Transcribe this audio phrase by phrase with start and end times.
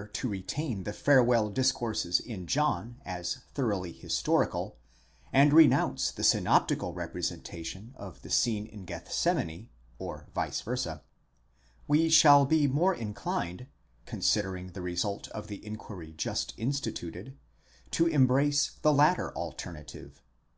[0.00, 4.78] 647 to retain the farewell discourses in John as thoroughly historical,
[5.30, 9.68] and re nounce the synoptical representation of the scene in Gethsemane,
[9.98, 11.02] or vice versa:
[11.86, 13.66] we shall be more inclined,
[14.06, 17.36] considering the result of the inquiry just instituted,
[17.90, 20.22] to embrace the latter alternative.